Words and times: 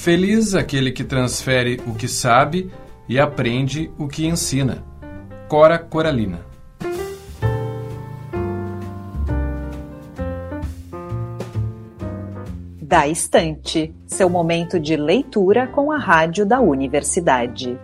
Feliz 0.00 0.54
aquele 0.54 0.92
que 0.92 1.04
transfere 1.04 1.78
o 1.86 1.94
que 1.94 2.08
sabe 2.08 2.72
e 3.06 3.20
aprende 3.20 3.90
o 3.98 4.08
que 4.08 4.24
ensina. 4.24 4.82
Cora 5.46 5.78
Coralina. 5.78 6.40
Da 12.80 13.06
Estante, 13.06 13.94
seu 14.06 14.30
momento 14.30 14.80
de 14.80 14.96
leitura 14.96 15.66
com 15.66 15.92
a 15.92 15.98
rádio 15.98 16.46
da 16.46 16.62
universidade. 16.62 17.78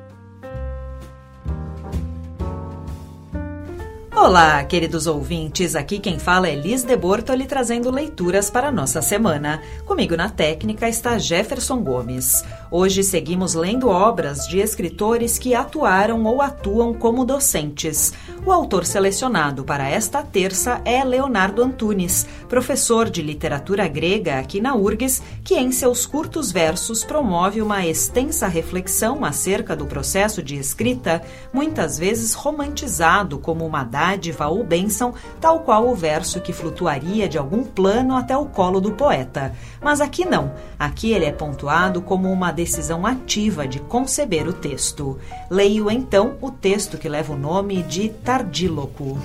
Olá, 4.26 4.64
queridos 4.64 5.06
ouvintes. 5.06 5.76
Aqui 5.76 6.00
quem 6.00 6.18
fala 6.18 6.48
é 6.48 6.54
Liz 6.56 6.82
de 6.82 6.96
Bortoli 6.96 7.46
trazendo 7.46 7.92
leituras 7.92 8.50
para 8.50 8.66
a 8.66 8.72
nossa 8.72 9.00
semana. 9.00 9.62
Comigo 9.84 10.16
na 10.16 10.28
técnica 10.28 10.88
está 10.88 11.16
Jefferson 11.16 11.78
Gomes. 11.78 12.42
Hoje 12.68 13.04
seguimos 13.04 13.54
lendo 13.54 13.88
obras 13.88 14.48
de 14.48 14.58
escritores 14.58 15.38
que 15.38 15.54
atuaram 15.54 16.24
ou 16.24 16.42
atuam 16.42 16.92
como 16.92 17.24
docentes. 17.24 18.12
O 18.44 18.50
autor 18.50 18.84
selecionado 18.84 19.62
para 19.62 19.88
esta 19.88 20.24
terça 20.24 20.80
é 20.84 21.04
Leonardo 21.04 21.62
Antunes, 21.62 22.26
professor 22.48 23.08
de 23.08 23.22
literatura 23.22 23.86
grega 23.86 24.40
aqui 24.40 24.60
na 24.60 24.74
URGS, 24.74 25.22
que 25.44 25.54
em 25.54 25.70
seus 25.70 26.04
curtos 26.04 26.50
versos 26.50 27.04
promove 27.04 27.62
uma 27.62 27.86
extensa 27.86 28.48
reflexão 28.48 29.24
acerca 29.24 29.76
do 29.76 29.86
processo 29.86 30.42
de 30.42 30.56
escrita, 30.56 31.22
muitas 31.52 31.96
vezes 31.96 32.34
romantizado 32.34 33.38
como 33.38 33.64
uma 33.64 33.84
dádiva 33.84 34.15
ou 34.48 34.64
bênção, 34.64 35.14
tal 35.40 35.60
qual 35.60 35.88
o 35.88 35.94
verso 35.94 36.40
que 36.40 36.52
flutuaria 36.52 37.28
de 37.28 37.38
algum 37.38 37.64
plano 37.64 38.16
até 38.16 38.36
o 38.36 38.46
colo 38.46 38.80
do 38.80 38.92
poeta. 38.92 39.54
Mas 39.80 40.00
aqui 40.00 40.24
não. 40.24 40.52
Aqui 40.78 41.12
ele 41.12 41.24
é 41.24 41.32
pontuado 41.32 42.00
como 42.00 42.30
uma 42.30 42.52
decisão 42.52 43.06
ativa 43.06 43.66
de 43.66 43.80
conceber 43.80 44.48
o 44.48 44.52
texto. 44.52 45.18
Leio 45.50 45.90
então 45.90 46.36
o 46.40 46.50
texto 46.50 46.98
que 46.98 47.08
leva 47.08 47.32
o 47.32 47.38
nome 47.38 47.82
de 47.82 48.08
Tardíloco. 48.08 49.18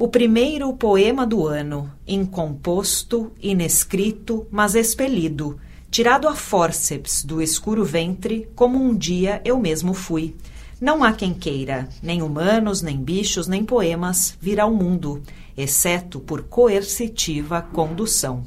O 0.00 0.08
primeiro 0.08 0.72
poema 0.72 1.26
do 1.26 1.46
ano, 1.46 1.92
incomposto, 2.08 3.32
inescrito, 3.38 4.46
mas 4.50 4.74
expelido, 4.74 5.58
tirado 5.90 6.28
a 6.28 6.36
fórceps 6.36 7.24
do 7.24 7.42
escuro 7.42 7.84
ventre, 7.84 8.48
como 8.54 8.78
um 8.78 8.96
dia 8.96 9.40
eu 9.44 9.58
mesmo 9.58 9.92
fui. 9.92 10.36
Não 10.80 11.04
há 11.04 11.12
quem 11.12 11.34
queira, 11.34 11.88
nem 12.02 12.22
humanos, 12.22 12.80
nem 12.80 12.96
bichos, 12.96 13.46
nem 13.46 13.64
poemas, 13.64 14.36
vir 14.40 14.60
ao 14.60 14.72
mundo, 14.72 15.22
exceto 15.56 16.20
por 16.20 16.44
coercitiva 16.44 17.60
condução. 17.60 18.44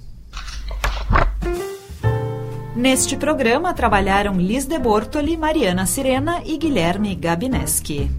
Neste 2.75 3.15
programa 3.15 3.71
trabalharam 3.73 4.39
Liz 4.39 4.65
de 4.65 4.79
Bortoli, 4.79 5.37
Mariana 5.37 5.85
Sirena 5.85 6.41
e 6.43 6.57
Guilherme 6.57 7.13
Gabineschi. 7.13 8.09